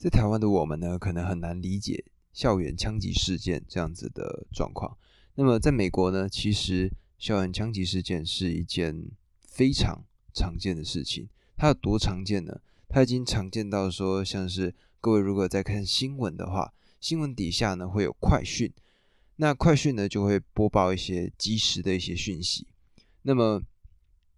[0.00, 2.02] 在台湾的我们呢，可能很难理解
[2.32, 4.96] 校园枪击事件这样子的状况。
[5.34, 9.10] 那么在美国呢，其实校园枪击事件是一件
[9.42, 10.02] 非常
[10.32, 11.28] 常见的事情。
[11.54, 12.62] 它有多常见呢？
[12.88, 18.72] 它已经常见到说，像是各位如果在看新闻的话，新闻底下呢会有快讯，
[19.36, 22.66] 那快讯呢就会播报一些即时的一些讯息。
[23.20, 23.62] 那么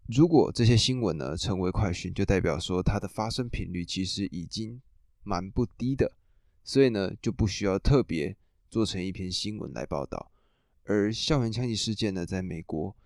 [0.08, 4.80] 如果这些新闻呢成为快讯，就代表说它的发生频率其实已经。
[5.22, 6.12] 蛮不低的，
[6.64, 8.36] 所以呢就不需要特别
[8.68, 10.32] 做成一篇新闻来报道。
[10.84, 12.96] 而校园枪击事件呢，在美国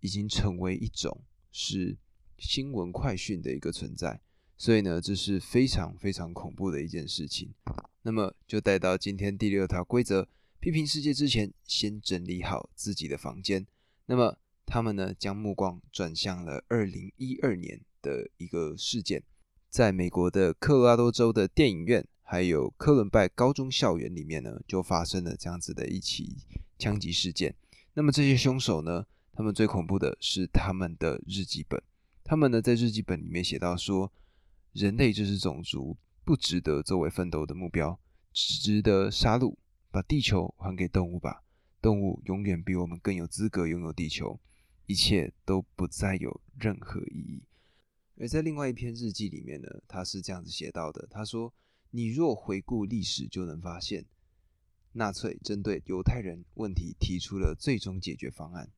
[0.00, 1.96] 已经成为一种是
[2.38, 4.20] 新闻快讯的一个存在，
[4.56, 7.52] 所以呢这是非常非常恐怖的一件事情。
[8.02, 10.28] 那么就带到今天第六条规则：
[10.60, 13.66] 批评世界之前，先整理好自己的房间。
[14.06, 19.24] 那么他们呢将目光转向了二零一二年的一个事件。
[19.68, 26.36] 在美国的科罗拉多州的电影院，还有科伦拜高中校园里面呢，就发生了这样子的一起
[26.78, 27.54] 枪击事件。
[27.94, 31.82] 那么这些凶手呢，他们最恐怖的是他们的日记本。
[32.24, 34.12] 他们呢在日记本里面写到说，
[34.72, 37.98] 人类这是种族，不值得作为奋斗的目标，
[38.32, 39.54] 只值得杀戮。
[39.90, 41.42] 把地球还给动物吧，
[41.80, 44.38] 动物永远比我们更有资格拥有地球。
[44.84, 47.42] 一切都不再有任何意义。
[48.20, 51.54] 而在另外一篇日记里面呢，他是这样子写到的：他说，
[51.90, 54.04] 你若回顾历史，就能发现，
[54.92, 58.72] 纳粹针对犹太人问题提出了最终解决方案，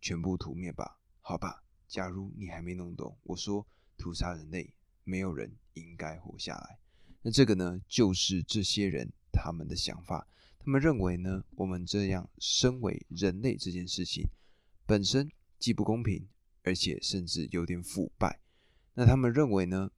[0.00, 1.64] 全部屠灭吧，好吧。
[1.88, 6.78] 假如你还没弄懂，我说屠杀人类，没有人应该活下来。
[7.22, 10.28] 那这个呢，就是这些人他们的想法。
[10.58, 14.26] 他们认为呢，我们这样身为人类这件事情
[14.84, 16.28] 本身既不公平。
[16.64, 18.40] 而且甚至有点腐败。
[18.94, 19.92] 那他们认为呢？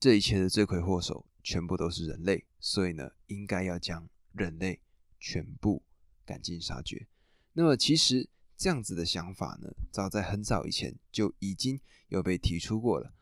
[0.00, 4.80] 这一切的罪魁祸首全部都是人类，所以呢，应该要将人类
[5.18, 5.82] 全部
[6.24, 7.08] 赶尽杀绝。
[7.54, 11.80] 那么，其实这样子的想法呢，早在很早以前就已经
[12.10, 13.12] 有被提出过了。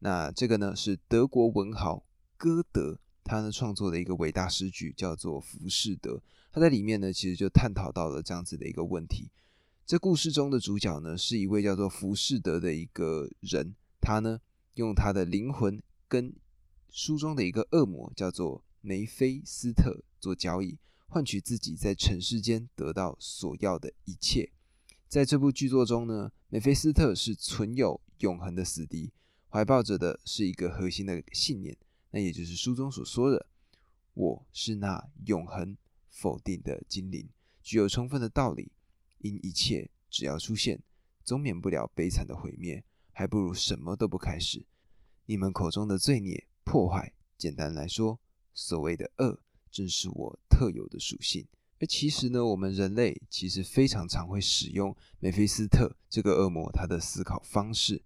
[0.00, 2.04] 那这个呢，是德国文豪
[2.36, 6.16] 歌德他呢创作的一个伟大诗句，叫做《浮士德》。
[6.52, 9.30] 他在里面呢，其实就探讨到了这样子的一个问题。
[9.88, 13.74] 这故事中的主角呢，是一位叫做浮士德的一个人。
[14.02, 14.38] 他呢，
[14.74, 16.36] 用他的灵魂跟
[16.90, 20.76] 书中的一个恶魔叫做梅菲斯特做交易，
[21.06, 24.52] 换取自己在尘世间得到所要的一切。
[25.08, 29.10] 在这部剧作中呢，梅菲斯特是存有永恒的死敌，
[29.48, 31.74] 怀抱着的是一个核心的信念，
[32.10, 33.46] 那也就是书中所说的
[34.12, 35.74] ：“我是那永恒
[36.10, 37.26] 否定的精灵，
[37.62, 38.70] 具有充分的道理。”
[39.18, 40.80] 因一切只要出现，
[41.24, 44.64] 总免不了悲惨的毁灭，还不如什么都不开始。
[45.26, 48.18] 你们口中的罪孽、破坏，简单来说，
[48.54, 49.40] 所谓的恶，
[49.70, 51.46] 正是我特有的属性。
[51.80, 58.02] 而其实呢，我们人类其实非常常会使用梅菲斯特这个恶魔他的思考方式。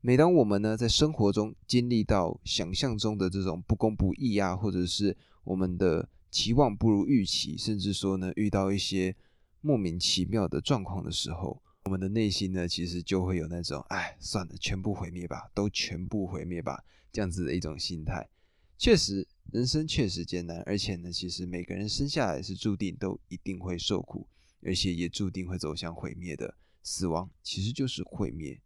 [0.00, 9.16] 每当我们呢在生活中经历到想象中的这种不公不义啊，或者是我们的期望不如预期，甚至说呢遇到一些。
[9.64, 18.28] 莫名其妙的状况的时候，我们的内心呢，其实就会有那种，哎，算了，全部毁灭吧，都全部毁灭吧，这样子的一种心态。
[18.76, 24.28] 确实，人生确实艰难，而且呢，其实每个人生下来是注定都一定会受苦，
[24.60, 26.54] 而且也注定会走向毁灭的。
[26.82, 28.60] 死亡其实就是毁灭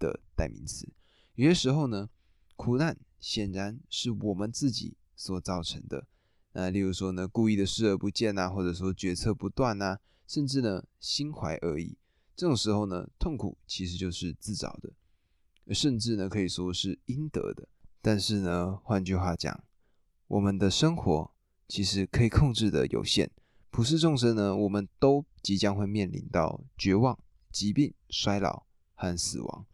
[0.00, 0.88] 的代名词。
[1.36, 2.10] 有些时候呢，
[2.56, 6.08] 苦难显然是我们自己所造成的。
[6.54, 10.00] 那例如说呢，故意的视而不见啊，或者说决策不断啊。
[10.30, 11.96] 甚至呢，心怀恶意，
[12.36, 17.66] 这种时候呢，痛苦其实就是自找的，甚至呢，可以说是应得的。
[18.00, 19.64] 但是呢，换句话讲，
[20.28, 21.32] 我们的生活
[21.66, 23.28] 其实可以控制的有限。
[23.70, 27.18] 普世众生呢，我们都即将会面临到绝望、
[27.50, 28.64] 疾病、衰老
[28.94, 29.66] 和死亡。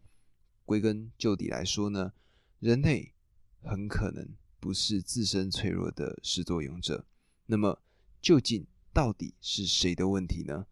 [0.65, 2.13] 归根究底来说呢，
[2.59, 3.13] 人类
[3.61, 4.27] 很可能
[4.59, 7.05] 不是自身脆弱的始作俑者。
[7.45, 7.79] 那么，
[8.19, 8.65] 究竟？
[8.97, 10.65] 到底是谁的问题呢？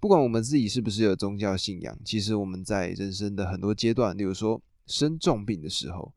[0.00, 6.12] 不管我们自己是不是有宗教信仰，其实我们在人生的很多阶段，例如说生重病的时候，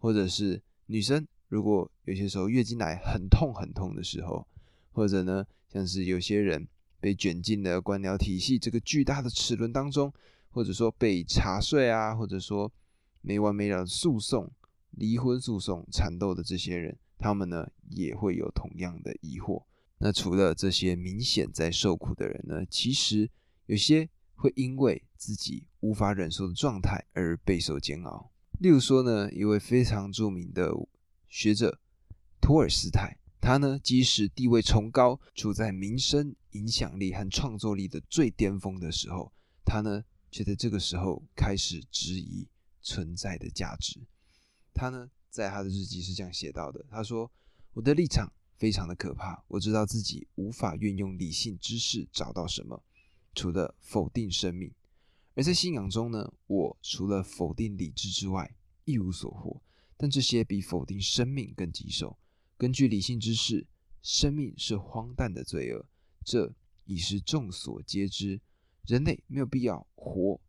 [0.00, 4.46] 或者是女生如果有些时候月经来很痛很痛的时候，
[4.92, 6.68] 或者呢，像是有些人
[7.00, 10.12] 被卷进了官僚体系这个巨大的齿轮当中，
[10.50, 12.70] 或者说被查税啊，或者说
[13.22, 14.50] 没完没了的诉讼、
[14.90, 19.62] 离婚诉讼缠斗的这些人，他们呢也会有同样的疑惑。
[19.98, 23.28] 那除了这些明显在受苦的人呢，其实
[23.66, 28.30] 有些会因为自己无法忍受的状态而备受煎熬。
[28.60, 30.72] 例如说呢，一位非常著名的
[31.28, 31.80] 学者
[32.40, 39.32] 托尔斯泰，他呢即使地位崇高，处在名声、影响力和创作力的最巅峰的时候，
[39.64, 42.46] 他呢却在这个时候开始质疑
[42.80, 44.00] 存在的价值。
[44.72, 47.30] 他呢在他的日记是这样写到的：他说，
[47.72, 52.82] 我的立场非常的可怕，我知道自己无法运用理性知识找到什么，
[53.34, 54.70] 除了否定生命。
[55.34, 59.62] 而在信仰中呢，我除了否定理智之外一无所获。
[60.00, 62.16] 但这些比否定生命更棘手。
[62.56, 63.66] 根据理性知识，
[64.00, 65.86] 生命是荒诞的罪恶，
[66.24, 68.40] 这已是众所皆知。
[68.86, 70.40] 人类没有必要活，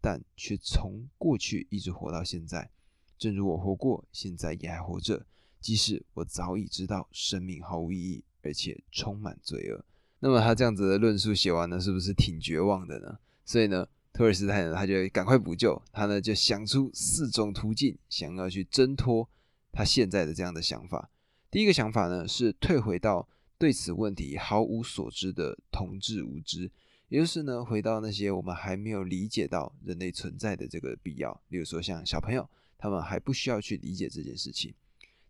[0.00, 2.68] 但却从过去一直活到现在。
[3.16, 5.24] 正如我活过，现在也还活着，
[5.66, 9.84] 即使我早已知道生命毫无意义，而且充满罪恶。
[10.20, 13.18] 那么他这样子的论述写完呢，是不是挺绝望的呢？
[13.44, 13.84] 所以呢？
[14.12, 19.28] 托尔斯泰呢，他就赶快补救，他呢就想出四种途径，想要去挣脱
[19.72, 21.10] 他现在的这样的想法。
[21.50, 23.28] 第一个想法呢是退回到
[23.58, 26.70] 对此问题毫无所知的同志无知，
[27.08, 32.48] 也就是呢回到那些我们还没有理解到人类存在的这个必要，例如说像小朋友，
[32.78, 34.72] 他们还不需要去理解这件事情。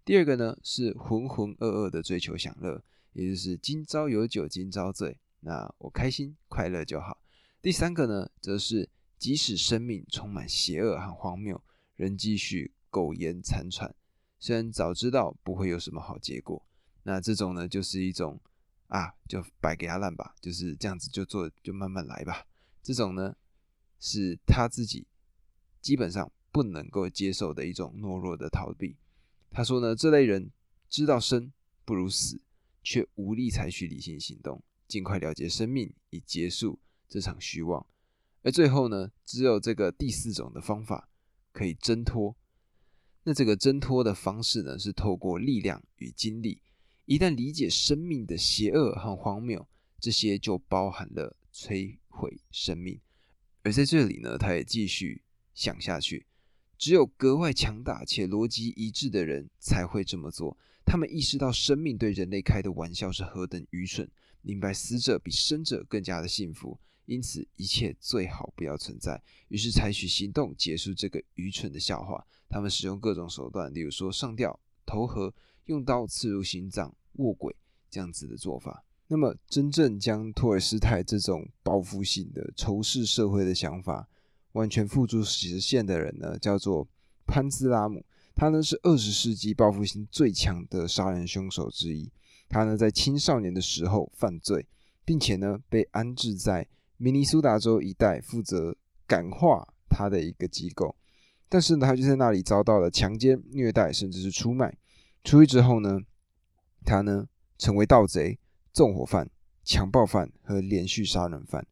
[0.06, 2.81] 第二个呢是浑浑噩噩的追求享乐，
[3.12, 7.20] 也就是今朝有酒今朝醉，那我开心快乐就好。
[7.61, 8.88] 第三个呢，则是
[9.19, 11.61] 即使生命充满邪恶和荒谬，
[11.97, 13.93] 仍继续苟延残喘。
[14.38, 16.64] 虽然早知道不会有什么好结果，
[17.02, 18.41] 那这种呢，就是一种
[18.87, 22.47] 啊，就摆给他烂吧，就是这样子就做，就慢慢来吧。
[22.81, 23.35] 这种呢，
[23.99, 25.05] 是他自己
[25.81, 28.94] 基本上不能够接受的一种懦弱的逃避。
[29.50, 30.50] 他说呢，这类人
[30.88, 31.52] 知道生
[31.84, 32.40] 不如死，
[32.82, 36.78] 却无力采取理性行动，尽快了结生命，以结束。
[37.08, 37.87] 这场虚妄，
[38.43, 41.08] 而最后呢，只有这个第四种的方法
[41.52, 42.37] 可以挣脱。
[43.22, 46.60] 那这个挣脱的方式呢，是透过力量与精力。
[47.04, 49.69] 一旦理解生命的邪恶和荒谬，
[50.00, 53.00] 这些就包含了摧毁生命。
[53.62, 55.22] 而在这里呢，他也继续
[55.54, 56.26] 想下去：
[56.78, 60.56] 只有格外强大且逻辑一致的人才会这么做。
[60.84, 64.08] 他们意识到生命对人类开的玩笑是何等愚蠢，
[64.43, 66.78] 明白死者比生者更加的幸福。
[67.06, 69.23] 因此，一切最好不要存在。
[69.49, 72.26] 于是，采取行动结束这个愚蠢的笑话。
[72.49, 75.32] 他们使用各种手段，例如说上吊、投河、
[75.67, 77.55] 用刀刺入心脏、卧轨
[77.88, 78.84] 这样子的做法。
[79.06, 84.08] 那么，真正将托尔斯泰这种报复性的仇视社会的想法
[84.56, 86.88] 完全付诸实现的人呢，叫做
[87.26, 88.05] 潘兹拉姆。
[88.35, 92.11] 他呢是二十世纪报复性最强的杀人凶手之一。
[92.49, 94.67] 他呢在青少年的时候犯罪，
[95.05, 96.67] 并且呢被安置在。
[96.99, 98.75] 明尼苏达州一带负责
[99.06, 100.97] 感化他的一个机构，
[101.47, 104.75] 但是呢，他就在那里遭到了强奸、虐待，甚至是出卖。
[105.23, 106.00] 出狱之后呢，
[106.87, 107.29] 他呢
[107.59, 108.38] 成为盗贼、
[108.73, 109.29] 纵火犯、
[109.62, 111.67] 强暴犯和连续杀人犯，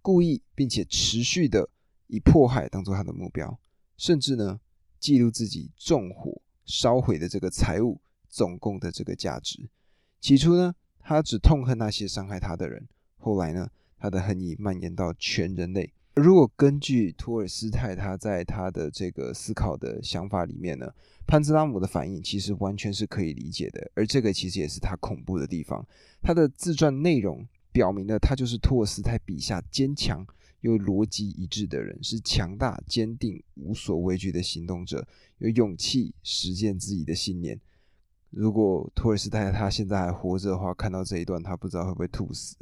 [0.00, 1.68] 故意并且持续的
[2.08, 3.58] 以迫害当做他的目标，
[3.96, 4.60] 甚至呢
[4.98, 9.70] 记录自己纵火烧毁的这个财物总共的这个价值。
[10.20, 13.70] 起初呢，他只痛恨那些伤害他的人，后来呢。
[14.00, 15.92] 他的恨意蔓延到全人类。
[16.14, 20.88] 如果根据托尔斯泰他在他的这个思考的想法里面呢，
[21.26, 23.90] 潘兹拉姆的反应其实完全是可以理解的。
[23.94, 25.84] 而这个其实也是他恐怖的地方。
[26.22, 30.24] 他的自传内容表明了他就是托尔斯泰笔下坚强
[30.60, 35.06] 又逻辑一致的人，是强大、坚定、无所畏惧的行动者，
[35.38, 37.60] 有勇气实践自己的信念。
[38.30, 42.56] 如果托尔斯泰他现在还活着的话，看到这一段，他不知道会不会吐死。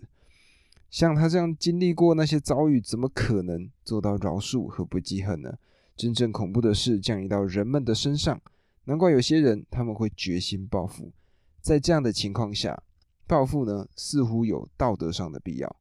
[0.88, 5.58] 像他这样经历过那些遭遇，怎么可能做到饶恕和不记恨呢？
[5.96, 8.40] 真正恐怖的事降临到人们的身上，
[8.84, 11.10] 难怪有些人他们会决心报复。
[11.60, 12.82] 在这样的情况下，
[13.26, 15.76] 报复呢似乎有道德上的必要。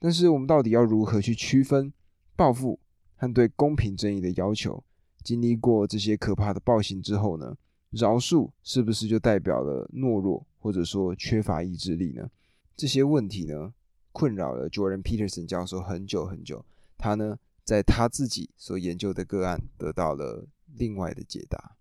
[0.00, 1.92] 但是我们到底要如何去区分
[2.34, 2.80] 报复
[3.14, 4.82] 和对公平正义的要求？
[5.22, 7.54] 经历过这些可怕的暴行之后呢，
[7.90, 12.28] 饶恕是不是就代表了懦弱，或者说缺乏意志力呢？
[12.74, 13.74] 这些问题呢？
[14.12, 16.64] 困扰了 Jordan Peterson 教授很久很久，
[16.98, 21.76] 他呢在他自己所研究的个案得到了另外的解答。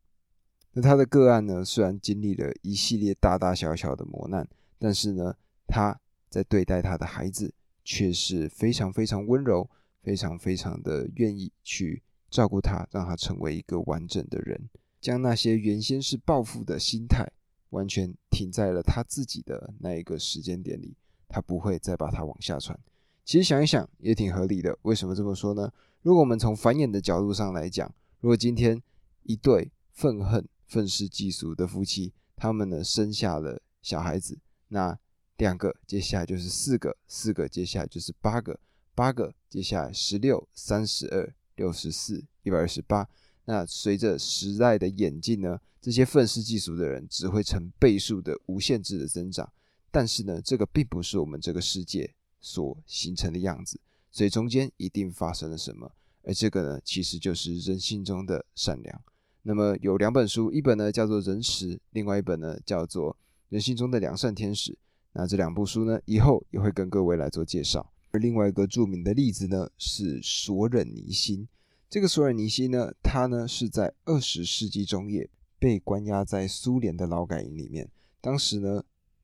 [0.73, 4.47] 那他的个案呢，虽然经历了一系列大大小小的磨难，
[4.77, 5.35] 但是呢，
[5.65, 5.99] 他
[6.29, 7.51] 在对待他的孩子
[7.89, 9.67] 却是非常非常温柔，
[10.03, 14.69] 非常非常的愿意去照顾他，让他成为一个完整的人，
[15.01, 17.27] 将那些原先是报复的心态，
[17.71, 20.95] 完全停在了他自己的那一个时间点里。
[21.27, 22.79] 他不会再把它往下传。
[23.25, 24.77] 其实想一想也挺合理的。
[24.83, 25.73] 为什么这么说呢？
[26.03, 28.79] 如果我们从繁衍的角度上来讲，如果今天
[29.23, 34.95] 一对愤恨、愤世嫉俗的夫妻，他们呢生下了小孩子，那
[35.39, 38.59] 两个接下来就是四个，四个接下来就是八个，
[38.93, 43.07] 八个接下来十六、三十二、六十四、一百二十八。
[43.45, 49.49] 那随着时代的演进呢，这些愤世嫉俗的人只会成倍数的无限制的增长。
[49.89, 53.79] 但是呢，这个并不是我们这个世界所形成的样子，
[54.11, 55.89] 所以中间一定发生了什么。
[56.23, 59.01] 而这个呢，其实就是人性中的善良。
[59.43, 63.13] 那么有两本书，一本呢叫做《仁慈》，另外一本呢叫做
[63.47, 64.73] 《人性中的良善天使》。
[65.13, 67.91] 那这两部书呢，以后也会跟各位来做介绍。
[68.11, 71.47] 而另外一个著名的例子呢，是索忍尼辛。
[71.89, 77.89] 这个索尔尼西呢，他呢是在二十世纪中叶被关押在苏联的劳改营里面。
[78.21, 78.83] 当时呢，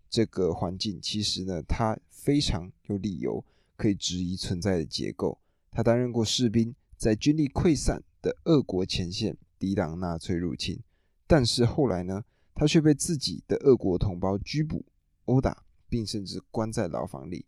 [0.10, 3.44] 这个环境其实呢，他非常有理由
[3.75, 5.38] 可以质疑存在的结构。
[5.72, 10.80] 他担任过士兵，在军力溃散的俄国前线抵挡纳粹入侵，
[11.27, 12.24] 但是后来呢，
[12.54, 14.86] 他却被自己的俄国同胞拘捕、
[15.25, 15.65] 殴打，
[15.96, 17.46] 并甚至关在牢房里。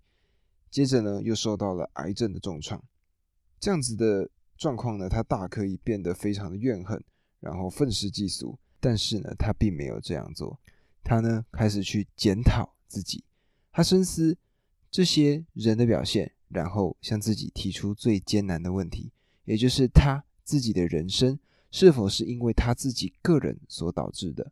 [0.72, 2.82] 接着呢，又受到了癌症的重创，
[3.60, 4.30] 这样子的。
[4.58, 7.00] 状况呢，他大可以变得非常的怨恨，
[7.40, 8.58] 然后愤世嫉俗。
[8.80, 10.60] 但是呢，他并没有这样做。
[11.04, 13.24] 他呢，开始去检讨自己，
[13.72, 14.36] 他深思
[14.90, 19.12] 这些人的表现，然后向自己提出最艰难的问题，
[19.46, 21.38] 也就是他自己的人生
[21.70, 24.52] 是否是因为他自己个人所导致的？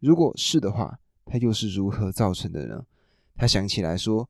[0.00, 2.84] 如果是的话，他又是如何造成的呢？
[3.36, 4.28] 他想起来说，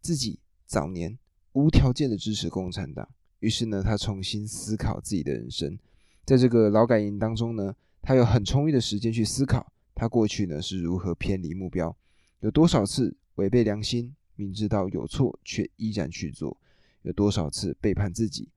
[0.00, 1.18] 自己早年
[1.52, 3.08] 无条件的支持共产党。
[3.40, 5.78] 于是呢，他重新思考自己的人生，
[6.24, 11.94] 在这个劳改营当中呢，他有很充裕的时间去思考他过去呢是如何偏离目标，
[12.40, 16.58] 有多少次违背良心，明知道有错却依然去做，
[17.02, 18.48] 有多少次背叛自己，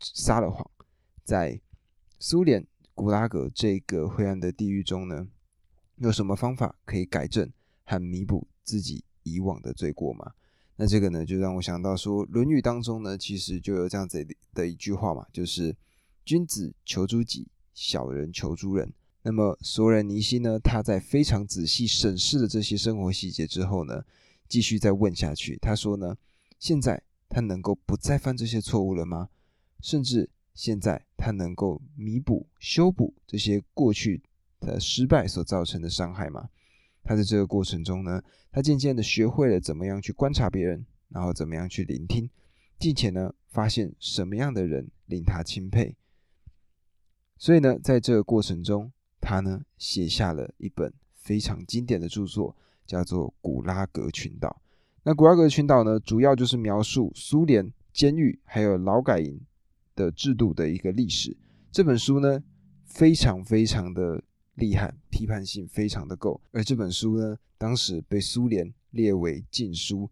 [0.00, 0.70] 撒了谎，
[1.24, 1.60] 在
[2.18, 5.26] 苏联古拉格这个灰暗的地狱中呢，
[5.96, 7.52] 有什么方法可以改正
[7.84, 10.32] 和弥补自己以往的罪过吗？
[10.76, 15.74] 那这个呢，就让我想到说，《论语》当中呢，其实就有这样子的一句话嘛，就是
[16.24, 18.92] “君子求诸己，小人求诸人”。
[19.22, 24.04] 那么索尔尼希呢，他在非常仔细审视了这些生活细节之后呢，
[24.48, 25.56] 继续再问下去。
[25.60, 26.16] 他说呢，
[26.58, 29.30] 现在他能够不再犯这些错误了吗？
[29.80, 34.22] 甚至现在他能够弥补、修补这些过去
[34.60, 36.48] 的失败所造成的伤害吗？
[37.08, 38.20] 他在这个过程中呢，
[38.50, 42.28] 他渐渐的学会了怎么样去观察别人，然后怎么样去聆听，
[42.80, 45.94] 并且呢，发现什么样的人令他钦佩。
[47.38, 54.48] 所以呢，在这个过程中，他呢写下了一本非常经典的著作，叫做《古拉格群岛》。
[55.04, 59.40] 那古拉格群岛呢，主要就是描述苏联监狱还有劳改营
[59.94, 61.36] 的制度的一个历史。
[61.70, 62.42] 这本书呢，
[62.84, 64.24] 非常非常的。
[64.56, 66.38] 厉害，批判性非常的够。
[66.50, 70.10] 而这本书呢，当时被苏联列为禁书。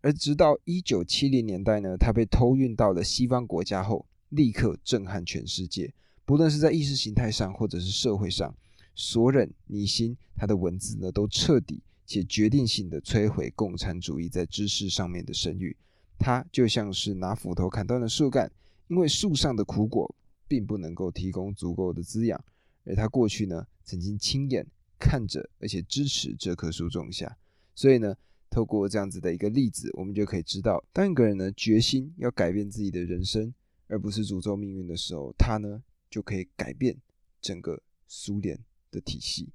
[0.00, 5.92] 而直到一九七零年代呢，它被偷运到了西方国家后，立刻震撼全世界。
[6.24, 8.54] 不论是在意识形态上，或者是社会上，
[8.94, 15.76] 索忍尼辛他的文字呢，都彻底且决定性的摧毁共产主义在知识上面的声誉。
[16.18, 18.50] 他就像是拿斧头砍断了树干，
[18.88, 20.14] 因为树上的苦果
[20.46, 22.42] 并不能够提供足够的滋养。
[22.84, 24.66] 而他过去呢，曾经亲眼
[24.98, 27.36] 看着，而且支持这棵树种下。
[27.74, 28.16] 所以呢，
[28.48, 33.54] 透过这样子的一个例子，我们就可以知道，当一个人呢决心要改变自己的人生，
[33.86, 36.96] 而不是诅咒命运的时候，他呢就可以改变
[37.40, 38.58] 整个苏联
[38.90, 39.48] 的体系。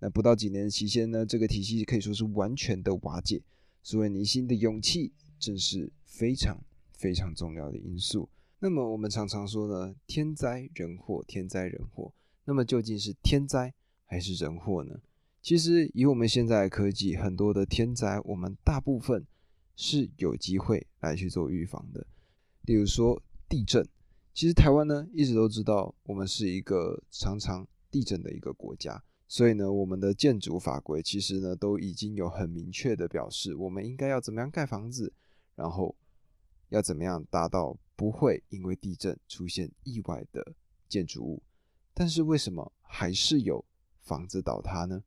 [0.00, 3.42] 那不到几年的期间呢，这个体系可以说是完全的瓦解。
[3.82, 6.60] 所以，尼心的勇气正是非常
[6.92, 8.28] 非常重要的因素。
[8.58, 12.12] 那么，我们常常说呢，天灾人祸，天灾人祸。
[12.48, 13.74] 那么究竟是天灾
[14.06, 14.98] 还是人祸呢？
[15.42, 19.26] 其实以我们现在的科技，很多的天灾，我们大部分
[19.76, 22.06] 是有机会来去做预防的。
[22.62, 23.86] 例如说地震，
[24.32, 35.12] 其实台湾呢一直都知道，我们是一个常常地震的一个国家，所以呢，我们的建筑法规其实呢都已经有很明确的表示，我们应该要怎么样盖房子，
[35.54, 35.94] 然后
[36.70, 40.54] 要怎么样达到不会因为地震出现意外的
[40.88, 41.42] 建筑物。
[41.98, 43.64] 但是为什么还是有
[44.02, 45.02] 房子倒塌呢？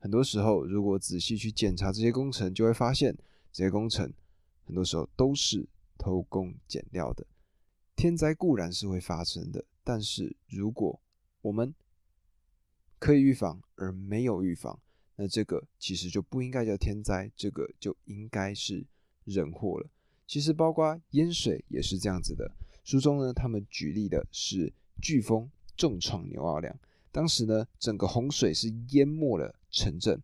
[0.00, 3.16] 很多时候，如果仔细去检查这些工程，就会发现
[3.52, 4.12] 这些工程
[4.64, 7.24] 很多时候都是偷工减料的。
[7.94, 11.00] 天灾固然是会发生的，但是如果
[11.42, 11.72] 我们
[12.98, 14.80] 可以预防而没有预防，
[15.14, 18.84] 那这个其实就不应该叫天灾，这个就应该是
[19.22, 19.88] 人祸了。
[20.26, 22.50] 其实包括淹水也是这样子的。
[22.82, 25.48] 书中呢，他们举例的是飓风。
[25.76, 26.76] 重创牛奥良，
[27.12, 30.22] 当时呢，整个洪水是淹没了城镇。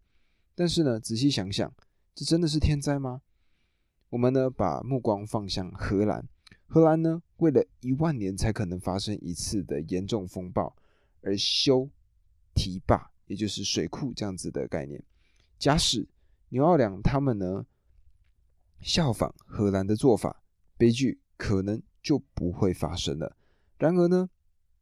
[0.55, 1.73] 但是呢，仔细想想，
[2.15, 3.23] 这真的是天灾吗？
[4.11, 6.29] 我们呢，把目光放向荷兰。
[6.67, 10.75] 荷兰呢，为了一万年才可能发生一次的严重风暴
[11.23, 11.89] 而修
[12.55, 15.03] 堤坝，也就是水库这样子的概念。
[15.59, 16.07] 假使
[16.49, 17.65] 牛奥良他们呢
[18.81, 20.43] 效仿荷兰的做法，
[20.77, 23.37] 悲剧可能就不会发生了。
[23.79, 24.29] 然而呢，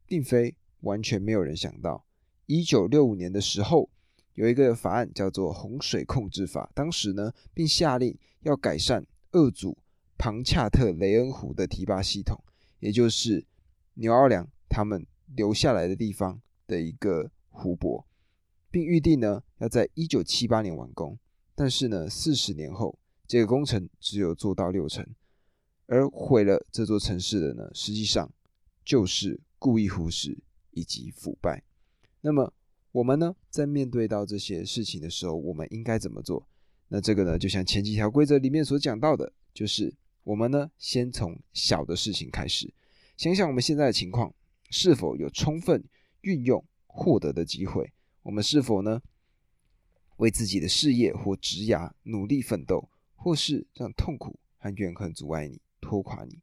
[0.07, 2.04] 并非完全没有人想到，
[2.46, 3.90] 一九六五年的时候。
[4.34, 9.76] 有一个法案叫做《洪水控制法》，当时呢，并下令要改善二组
[10.16, 12.42] 庞恰特雷恩湖的堤坝系统，
[12.78, 13.44] 也就是
[13.94, 15.04] 牛奥良他们
[15.37, 18.06] 留下来的地方的一个湖泊，
[18.70, 21.18] 并预定呢要在一九七八年完工。
[21.54, 25.06] 但是呢，四十年后，这个工程只有做到六成，
[25.87, 28.32] 而毁了这座城市的呢，实际上
[28.84, 30.38] 就是故意忽视
[30.80, 31.62] 以及腐败。
[32.22, 32.52] 那么。
[32.92, 36.44] 我们呢，在面对到这些事情的时候，我们应该怎么做？
[36.88, 39.94] 那这个呢，就像前几条规则里面所讲到的，就是
[40.25, 42.75] 我们呢，先从小的事情开始，
[43.16, 44.34] 想想我们现在的情况
[44.70, 45.84] 是否有充分
[46.22, 47.92] 运用获得的机会？
[48.25, 49.00] 我们是否呢，
[50.16, 56.40] 为自己的事业或职涯努力奋斗，或是让痛苦和怨恨阻碍你、拖垮你？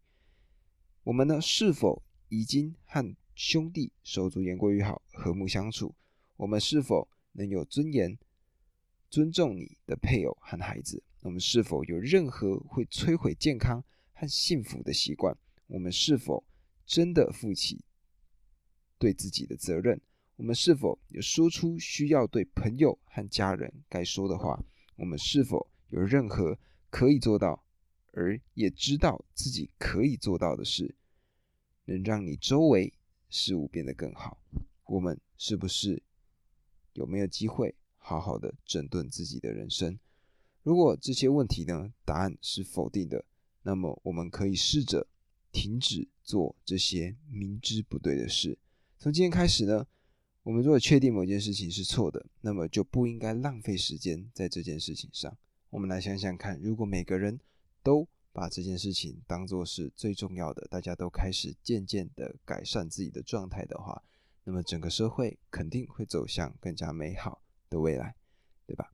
[1.04, 5.94] 我们呢，是否已经和兄弟手足言过于好，和睦相处？
[6.38, 8.18] 我们是否能有尊严、
[9.12, 11.04] 尊重你的配偶和孩子？
[11.22, 15.38] 我们是否有任何会摧毁健康和幸福的习惯？
[15.68, 16.44] 我们是否
[16.84, 17.86] 真的负起
[18.98, 20.02] 对自己的责任？
[20.38, 24.60] 我们是否有说出需要对朋友和家人该说的话？
[24.96, 26.58] 我们是否有任何
[26.90, 27.64] 可以做到，
[28.14, 30.96] 而也知道自己可以做到的事，
[31.86, 32.92] 能让你周围
[33.30, 34.38] 事物变得更好？
[34.86, 36.02] 我们是不是？
[36.94, 40.00] 有没有机会好好的整顿自己的人生？
[40.64, 43.24] 如果这些问题呢，答案是否定的，
[43.62, 45.08] 那么我们可以试着
[45.52, 48.58] 停止做这些明知不对的事。
[48.98, 49.86] 从今天开始呢，
[50.44, 55.38] 我们如果确定某件事情是错的，那么就不应该浪费时间在这件事情上。
[55.70, 57.40] 我们来想想看，如果每个人
[57.84, 64.04] 都把这件事情当做是最重要的，大家都开始渐渐的改善自己的状态的话。
[64.44, 68.16] 那么整个社会肯定会走向更加美好的未来，
[68.68, 68.94] 对吧？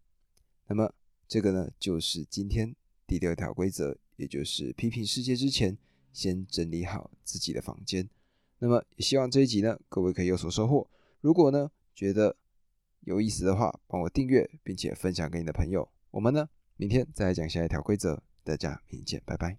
[0.67, 0.93] 那么
[1.27, 2.73] 这个呢，就是今天
[3.05, 5.77] 第六条规则，也就是批评世界之前，
[6.13, 8.09] 先整理好自己的房间。
[8.59, 10.89] 那么也希望这一集呢，各位可以有所收获。
[11.19, 12.37] 如果呢觉得
[13.01, 15.91] 有意思的话，帮我订阅，并且分享给你的朋友。
[16.11, 19.57] 我们呢明天再来讲下一条规则，大家明天见，拜拜。